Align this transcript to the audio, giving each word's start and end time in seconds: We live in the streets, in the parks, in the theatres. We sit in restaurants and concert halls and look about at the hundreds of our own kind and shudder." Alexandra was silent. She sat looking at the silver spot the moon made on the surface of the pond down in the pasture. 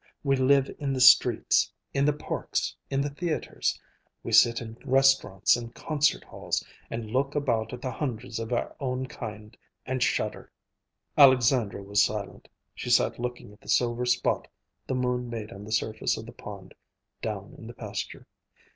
We 0.23 0.35
live 0.35 0.75
in 0.79 0.93
the 0.93 0.99
streets, 0.99 1.71
in 1.93 2.05
the 2.05 2.13
parks, 2.13 2.75
in 2.89 3.01
the 3.01 3.11
theatres. 3.11 3.79
We 4.23 4.31
sit 4.31 4.59
in 4.59 4.75
restaurants 4.83 5.55
and 5.55 5.75
concert 5.75 6.23
halls 6.23 6.65
and 6.89 7.11
look 7.11 7.35
about 7.35 7.71
at 7.71 7.83
the 7.83 7.91
hundreds 7.91 8.39
of 8.39 8.51
our 8.51 8.75
own 8.79 9.05
kind 9.05 9.55
and 9.85 10.01
shudder." 10.01 10.51
Alexandra 11.19 11.83
was 11.83 12.01
silent. 12.03 12.47
She 12.73 12.89
sat 12.89 13.19
looking 13.19 13.53
at 13.53 13.61
the 13.61 13.69
silver 13.69 14.07
spot 14.07 14.47
the 14.87 14.95
moon 14.95 15.29
made 15.29 15.51
on 15.51 15.65
the 15.65 15.71
surface 15.71 16.17
of 16.17 16.25
the 16.25 16.31
pond 16.31 16.73
down 17.21 17.53
in 17.59 17.67
the 17.67 17.75
pasture. 17.75 18.25